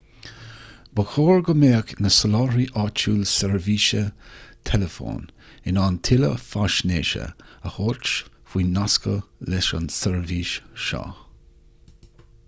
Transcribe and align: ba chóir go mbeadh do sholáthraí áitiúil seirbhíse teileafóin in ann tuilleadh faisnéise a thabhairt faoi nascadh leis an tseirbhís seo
ba 0.99 1.03
chóir 1.15 1.41
go 1.49 1.53
mbeadh 1.63 1.91
do 2.05 2.09
sholáthraí 2.15 2.63
áitiúil 2.83 3.19
seirbhíse 3.31 3.99
teileafóin 4.71 5.21
in 5.73 5.79
ann 5.83 5.99
tuilleadh 6.09 6.41
faisnéise 6.55 7.23
a 7.27 7.75
thabhairt 7.77 8.11
faoi 8.55 8.65
nascadh 8.73 9.49
leis 9.53 9.69
an 9.81 9.89
tseirbhís 9.99 10.57
seo 10.89 11.07